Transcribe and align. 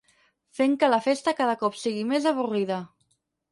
Fent 0.59 0.73
que 0.83 0.89
la 0.93 0.99
festa 1.09 1.35
cada 1.43 1.55
cop 1.65 1.79
sigui 1.83 2.03
més 2.15 2.29
avorrida. 2.35 2.83